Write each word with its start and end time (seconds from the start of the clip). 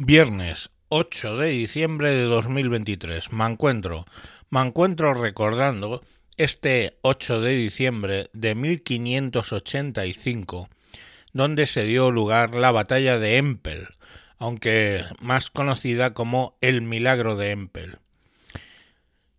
Viernes 0.00 0.70
8 0.90 1.38
de 1.38 1.48
diciembre 1.48 2.12
de 2.12 2.22
2023. 2.22 3.32
Me 3.32 3.46
encuentro, 3.46 4.04
me 4.48 4.60
encuentro 4.60 5.12
recordando 5.12 6.04
este 6.36 6.96
8 7.02 7.40
de 7.40 7.56
diciembre 7.56 8.30
de 8.32 8.54
1585, 8.54 10.68
donde 11.32 11.66
se 11.66 11.82
dio 11.82 12.12
lugar 12.12 12.54
la 12.54 12.70
batalla 12.70 13.18
de 13.18 13.38
Empel, 13.38 13.88
aunque 14.38 15.02
más 15.20 15.50
conocida 15.50 16.14
como 16.14 16.56
el 16.60 16.80
Milagro 16.80 17.34
de 17.34 17.50
Empel. 17.50 17.98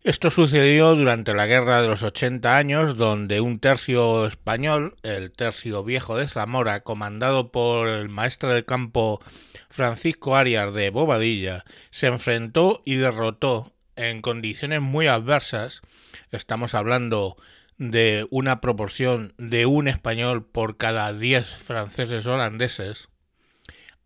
Esto 0.10 0.32
sucedió 0.32 0.96
durante 0.96 1.36
la 1.36 1.46
Guerra 1.46 1.84
de 1.84 1.88
los 1.88 2.02
80 2.02 2.58
años, 2.58 2.98
donde 2.98 3.41
un 3.41 3.59
tercio 3.59 4.26
español, 4.26 4.96
el 5.04 5.32
tercio 5.32 5.84
viejo 5.84 6.18
de 6.18 6.28
Zamora, 6.28 6.80
comandado 6.80 7.52
por 7.52 7.88
el 7.88 8.09
maestro 8.09 8.52
de 8.52 8.66
campo 8.66 9.22
Francisco 9.70 10.36
Arias 10.36 10.73
de 10.73 10.90
Bobadilla, 10.90 11.64
se 11.91 12.08
enfrentó 12.08 12.81
y 12.86 12.95
derrotó 12.95 13.72
en 13.95 14.23
condiciones 14.23 14.81
muy 14.81 15.05
adversas, 15.05 15.84
estamos 16.31 16.73
hablando 16.73 17.38
de 17.78 18.26
una 18.31 18.62
proporción 18.62 19.36
de 19.38 19.67
un 19.67 19.88
español 19.88 20.44
por 20.44 20.78
cada 20.78 21.14
10 21.14 21.45
franceses 21.45 22.26
holandeses, 22.26 23.09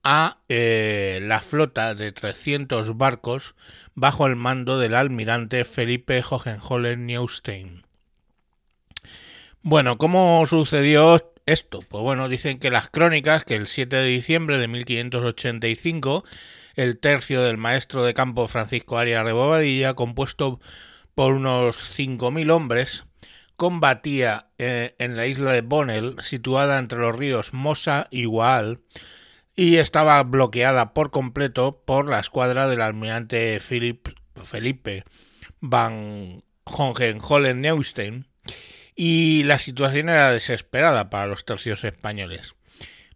a 0.03 0.37
eh, 0.49 1.19
la 1.23 1.39
flota 1.39 1.95
de 1.95 2.11
300 2.11 2.97
barcos 2.97 3.55
bajo 3.95 4.27
el 4.27 4.35
mando 4.35 4.79
del 4.79 4.95
almirante 4.95 5.65
Felipe 5.65 6.21
Hohenzollern-Neustein. 6.21 7.83
Bueno, 9.61 9.97
¿cómo 9.97 10.45
sucedió 10.45 11.33
esto? 11.45 11.81
Pues 11.87 12.03
bueno, 12.03 12.27
dicen 12.27 12.59
que 12.59 12.69
las 12.69 12.89
crónicas 12.89 13.45
que 13.45 13.55
el 13.55 13.67
7 13.67 13.95
de 13.95 14.05
diciembre 14.05 14.57
de 14.57 14.67
1585 14.67 16.25
el 16.75 16.99
tercio 16.99 17.43
del 17.43 17.57
maestro 17.57 18.03
de 18.03 18.13
campo 18.13 18.47
Francisco 18.47 18.97
Arias 18.97 19.25
de 19.25 19.31
Bobadilla, 19.31 19.93
compuesto 19.93 20.59
por 21.15 21.33
unos 21.33 21.77
5.000 21.77 22.51
hombres, 22.51 23.05
combatía 23.55 24.47
eh, 24.57 24.95
en 24.97 25.15
la 25.15 25.27
isla 25.27 25.51
de 25.51 25.61
Bonnel, 25.61 26.15
situada 26.21 26.79
entre 26.79 26.99
los 26.99 27.15
ríos 27.15 27.53
Mosa 27.53 28.07
y 28.09 28.25
Waal, 28.25 28.79
y 29.55 29.77
estaba 29.77 30.21
bloqueada 30.23 30.93
por 30.93 31.11
completo 31.11 31.81
por 31.85 32.09
la 32.09 32.19
escuadra 32.19 32.67
del 32.67 32.81
almirante 32.81 33.59
Felipe 33.59 35.03
van 35.59 36.43
Hohenzollern-Neustein 36.65 38.25
y 38.95 39.43
la 39.43 39.59
situación 39.59 40.09
era 40.09 40.31
desesperada 40.31 41.09
para 41.09 41.27
los 41.27 41.45
tercios 41.45 41.83
españoles 41.83 42.55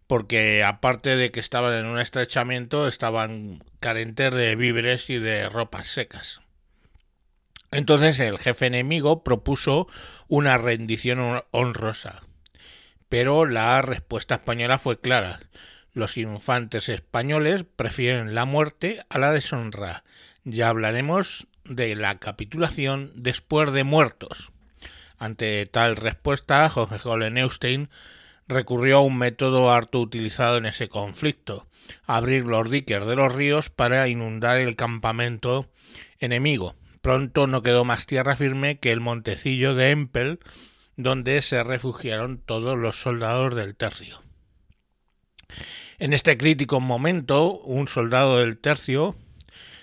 porque 0.08 0.64
aparte 0.64 1.16
de 1.16 1.30
que 1.30 1.38
estaban 1.38 1.74
en 1.74 1.86
un 1.86 2.00
estrechamiento 2.00 2.88
estaban 2.88 3.62
carentes 3.78 4.34
de 4.34 4.56
víveres 4.56 5.10
y 5.10 5.18
de 5.18 5.48
ropas 5.50 5.88
secas. 5.88 6.40
Entonces 7.70 8.18
el 8.18 8.38
jefe 8.38 8.66
enemigo 8.66 9.22
propuso 9.22 9.86
una 10.26 10.56
rendición 10.56 11.44
honrosa, 11.50 12.22
pero 13.10 13.44
la 13.44 13.82
respuesta 13.82 14.36
española 14.36 14.78
fue 14.78 14.98
clara 14.98 15.40
los 15.98 16.16
infantes 16.16 16.88
españoles 16.88 17.64
prefieren 17.76 18.34
la 18.34 18.44
muerte 18.44 19.04
a 19.08 19.18
la 19.18 19.32
deshonra. 19.32 20.04
Ya 20.44 20.68
hablaremos 20.68 21.46
de 21.64 21.94
la 21.96 22.18
capitulación 22.18 23.12
después 23.16 23.72
de 23.72 23.84
muertos. 23.84 24.52
Ante 25.18 25.66
tal 25.66 25.96
respuesta, 25.96 26.70
Hohenzollern 26.74 27.34
Neustein 27.34 27.90
recurrió 28.46 28.98
a 28.98 29.02
un 29.02 29.18
método 29.18 29.70
harto 29.70 30.00
utilizado 30.00 30.56
en 30.56 30.66
ese 30.66 30.88
conflicto, 30.88 31.66
abrir 32.06 32.44
los 32.44 32.70
diques 32.70 33.04
de 33.04 33.16
los 33.16 33.34
ríos 33.34 33.68
para 33.68 34.08
inundar 34.08 34.58
el 34.58 34.76
campamento 34.76 35.68
enemigo. 36.20 36.76
Pronto 37.02 37.46
no 37.46 37.62
quedó 37.62 37.84
más 37.84 38.06
tierra 38.06 38.36
firme 38.36 38.78
que 38.78 38.92
el 38.92 39.00
montecillo 39.00 39.74
de 39.74 39.90
Empel, 39.90 40.38
donde 40.96 41.42
se 41.42 41.62
refugiaron 41.62 42.38
todos 42.38 42.78
los 42.78 43.00
soldados 43.00 43.54
del 43.54 43.76
tercio. 43.76 44.27
En 45.98 46.12
este 46.12 46.38
crítico 46.38 46.80
momento, 46.80 47.58
un 47.58 47.88
soldado 47.88 48.38
del 48.38 48.58
tercio, 48.58 49.16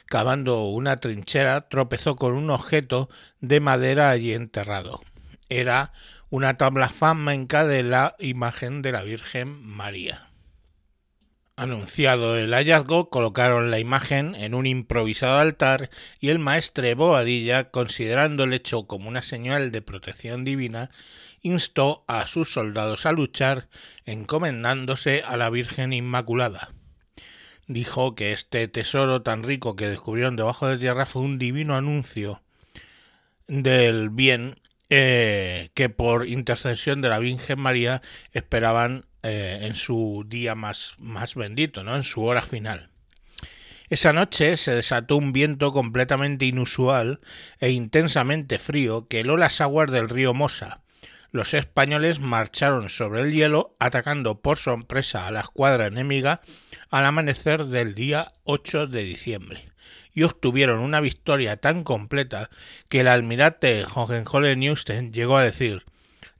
cavando 0.05 0.69
una 0.69 0.97
trinchera, 0.97 1.67
tropezó 1.67 2.15
con 2.15 2.33
un 2.33 2.49
objeto 2.49 3.09
de 3.41 3.59
madera 3.59 4.11
allí 4.11 4.33
enterrado. 4.33 5.01
Era 5.49 5.91
una 6.29 6.57
tabla 6.57 6.89
flamenca 6.89 7.65
de 7.65 7.83
la 7.83 8.15
imagen 8.19 8.81
de 8.81 8.91
la 8.93 9.03
Virgen 9.03 9.61
María. 9.61 10.29
Anunciado 11.57 12.37
el 12.37 12.53
hallazgo, 12.53 13.09
colocaron 13.09 13.71
la 13.71 13.79
imagen 13.79 14.35
en 14.35 14.53
un 14.53 14.65
improvisado 14.65 15.39
altar 15.39 15.89
y 16.19 16.27
el 16.27 16.37
maestre 16.37 16.95
Boadilla, 16.95 17.71
considerando 17.71 18.43
el 18.43 18.51
hecho 18.51 18.87
como 18.87 19.07
una 19.07 19.21
señal 19.21 19.71
de 19.71 19.81
protección 19.81 20.43
divina, 20.43 20.89
instó 21.41 22.03
a 22.07 22.27
sus 22.27 22.51
soldados 22.51 23.05
a 23.05 23.13
luchar 23.13 23.69
encomendándose 24.05 25.23
a 25.25 25.37
la 25.37 25.49
Virgen 25.49 25.93
Inmaculada. 25.93 26.73
Dijo 27.67 28.15
que 28.15 28.33
este 28.33 28.67
tesoro 28.67 29.21
tan 29.21 29.43
rico 29.43 29.77
que 29.77 29.87
descubrieron 29.87 30.35
debajo 30.35 30.67
de 30.67 30.77
tierra 30.77 31.05
fue 31.05 31.21
un 31.21 31.39
divino 31.39 31.77
anuncio 31.77 32.41
del 33.47 34.09
bien 34.09 34.59
eh, 34.89 35.69
que 35.73 35.87
por 35.87 36.27
intercesión 36.27 37.01
de 37.01 37.09
la 37.09 37.19
Virgen 37.19 37.59
María 37.61 38.01
esperaban 38.33 39.05
eh, 39.25 39.59
en 39.61 39.75
su 39.75 40.23
día 40.27 40.55
más, 40.55 40.95
más 40.99 41.35
bendito, 41.35 41.83
¿no? 41.83 41.95
en 41.95 42.03
su 42.03 42.23
hora 42.23 42.43
final. 42.43 42.89
Esa 43.89 44.13
noche 44.13 44.55
se 44.57 44.73
desató 44.73 45.17
un 45.17 45.33
viento 45.33 45.73
completamente 45.73 46.45
inusual 46.45 47.19
e 47.59 47.71
intensamente 47.71 48.59
frío 48.59 49.07
que 49.07 49.19
heló 49.19 49.37
las 49.37 49.61
aguas 49.61 49.91
del 49.91 50.09
río 50.09 50.33
Mosa, 50.33 50.81
los 51.35 51.53
españoles 51.53 52.21
marcharon 52.21 52.87
sobre 52.87 53.21
el 53.21 53.33
hielo 53.33 53.75
atacando 53.77 54.39
por 54.39 54.57
sorpresa 54.57 55.27
a 55.27 55.31
la 55.31 55.41
escuadra 55.41 55.87
enemiga 55.87 56.39
al 56.89 57.05
amanecer 57.05 57.65
del 57.65 57.93
día 57.93 58.31
8 58.45 58.87
de 58.87 59.03
diciembre 59.03 59.65
y 60.13 60.23
obtuvieron 60.23 60.79
una 60.79 61.01
victoria 61.01 61.57
tan 61.57 61.83
completa 61.83 62.49
que 62.87 63.01
el 63.01 63.09
almirante 63.09 63.83
Hohenzollern-Neustein 63.85 65.11
llegó 65.11 65.35
a 65.35 65.43
decir 65.43 65.83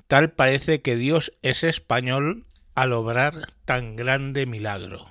tal 0.08 0.32
parece 0.32 0.82
que 0.82 0.96
Dios 0.96 1.34
es 1.42 1.66
español 1.66 2.46
al 2.76 2.94
obrar 2.94 3.54
tan 3.66 3.96
grande 3.96 4.46
milagro. 4.46 5.10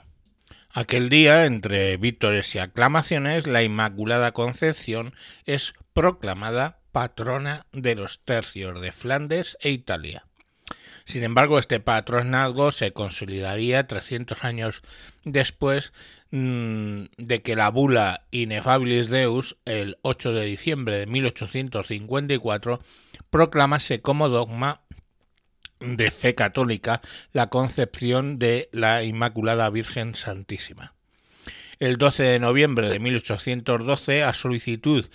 Aquel 0.71 1.09
día, 1.09 1.47
entre 1.47 1.97
vítores 1.97 2.55
y 2.55 2.59
aclamaciones, 2.59 3.47
la 3.47 3.63
Inmaculada 3.63 4.33
Concepción 4.33 5.15
es 5.47 5.75
proclamada 5.93 6.79
patrona 6.93 7.67
de 7.73 7.95
los 7.95 8.21
tercios 8.25 8.81
de 8.81 8.93
Flandes 8.93 9.57
e 9.61 9.71
Italia. 9.71 10.27
Sin 11.05 11.23
embargo, 11.23 11.59
este 11.59 11.81
patronazgo 11.81 12.73
se 12.73 12.93
consolidaría 12.93 13.87
300 13.87 14.43
años 14.43 14.83
después 15.25 15.93
mm, 16.31 17.05
de 17.19 17.43
que 17.43 17.57
la 17.57 17.71
bula 17.71 18.27
Ineffabilis 18.31 19.11
Deus, 19.11 19.57
el 19.67 19.99
8 20.03 20.33
de 20.33 20.45
diciembre 20.47 20.99
de 20.99 21.07
1854, 21.07 22.81
proclamase 23.29 24.01
como 24.01 24.29
dogma 24.29 24.81
de 25.81 26.11
fe 26.11 26.35
católica 26.35 27.01
la 27.33 27.49
concepción 27.49 28.39
de 28.39 28.69
la 28.73 29.03
Inmaculada 29.03 29.69
Virgen 29.71 30.15
Santísima. 30.15 30.95
El 31.79 31.97
12 31.97 32.23
de 32.23 32.39
noviembre 32.39 32.89
de 32.89 33.01
1812, 33.01 34.23
a 34.23 34.33
solicitud 34.33 35.07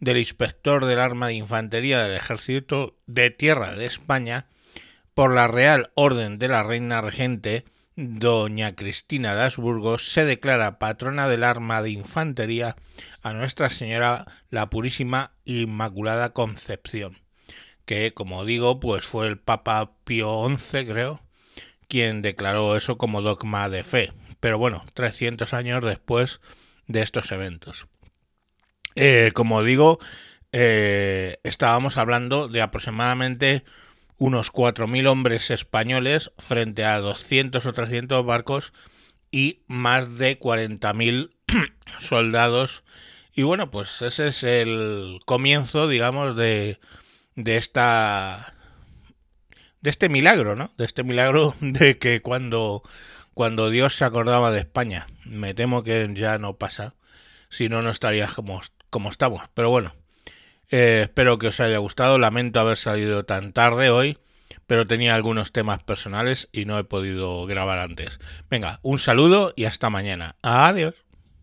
del 0.00 0.18
inspector 0.18 0.84
del 0.84 0.98
arma 0.98 1.28
de 1.28 1.34
infantería 1.34 2.02
del 2.02 2.16
ejército 2.16 2.96
de 3.06 3.30
tierra 3.30 3.74
de 3.74 3.86
España 3.86 4.46
por 5.14 5.34
la 5.34 5.48
Real 5.48 5.90
Orden 5.94 6.38
de 6.38 6.48
la 6.48 6.62
Reina 6.62 7.00
Regente, 7.00 7.64
doña 7.96 8.76
Cristina 8.76 9.34
de 9.34 9.42
Habsburgo, 9.42 9.98
se 9.98 10.24
declara 10.24 10.78
patrona 10.78 11.28
del 11.28 11.42
arma 11.42 11.82
de 11.82 11.90
infantería 11.90 12.76
a 13.22 13.32
Nuestra 13.32 13.70
Señora 13.70 14.26
la 14.50 14.70
Purísima 14.70 15.32
Inmaculada 15.44 16.32
Concepción, 16.32 17.18
que, 17.88 18.12
como 18.12 18.44
digo, 18.44 18.80
pues 18.80 19.06
fue 19.06 19.26
el 19.26 19.38
Papa 19.38 19.92
Pío 20.04 20.46
XI, 20.46 20.84
creo, 20.84 21.22
quien 21.88 22.20
declaró 22.20 22.76
eso 22.76 22.98
como 22.98 23.22
dogma 23.22 23.70
de 23.70 23.82
fe. 23.82 24.12
Pero 24.40 24.58
bueno, 24.58 24.84
300 24.92 25.54
años 25.54 25.82
después 25.82 26.42
de 26.86 27.00
estos 27.00 27.32
eventos. 27.32 27.86
Eh, 28.94 29.32
como 29.34 29.62
digo, 29.62 29.98
eh, 30.52 31.38
estábamos 31.44 31.96
hablando 31.96 32.46
de 32.46 32.60
aproximadamente 32.60 33.64
unos 34.18 34.52
4.000 34.52 35.08
hombres 35.08 35.50
españoles 35.50 36.30
frente 36.36 36.84
a 36.84 37.00
200 37.00 37.64
o 37.64 37.72
300 37.72 38.22
barcos 38.22 38.74
y 39.30 39.62
más 39.66 40.18
de 40.18 40.38
40.000 40.38 41.30
soldados. 42.00 42.84
Y 43.32 43.44
bueno, 43.44 43.70
pues 43.70 44.02
ese 44.02 44.28
es 44.28 44.42
el 44.42 45.20
comienzo, 45.24 45.88
digamos, 45.88 46.36
de, 46.36 46.78
de 47.38 47.56
esta 47.56 48.54
de 49.80 49.90
este 49.90 50.08
milagro, 50.08 50.56
¿no? 50.56 50.72
De 50.76 50.84
este 50.84 51.04
milagro 51.04 51.54
de 51.60 51.98
que 51.98 52.20
cuando 52.20 52.82
cuando 53.32 53.70
Dios 53.70 53.94
se 53.94 54.04
acordaba 54.04 54.50
de 54.50 54.58
España. 54.58 55.06
Me 55.24 55.54
temo 55.54 55.84
que 55.84 56.10
ya 56.14 56.38
no 56.38 56.56
pasa, 56.56 56.94
si 57.48 57.68
no, 57.68 57.82
no 57.82 57.90
estaría 57.90 58.26
como, 58.26 58.60
como 58.90 59.10
estamos. 59.10 59.42
Pero 59.54 59.70
bueno, 59.70 59.94
eh, 60.72 61.02
espero 61.04 61.38
que 61.38 61.46
os 61.46 61.60
haya 61.60 61.78
gustado. 61.78 62.18
Lamento 62.18 62.58
haber 62.58 62.76
salido 62.76 63.24
tan 63.24 63.52
tarde 63.52 63.90
hoy, 63.90 64.18
pero 64.66 64.86
tenía 64.86 65.14
algunos 65.14 65.52
temas 65.52 65.80
personales 65.84 66.48
y 66.50 66.64
no 66.64 66.80
he 66.80 66.84
podido 66.84 67.46
grabar 67.46 67.78
antes. 67.78 68.18
Venga, 68.50 68.80
un 68.82 68.98
saludo 68.98 69.52
y 69.54 69.66
hasta 69.66 69.88
mañana. 69.88 70.34
Adiós. 70.42 70.96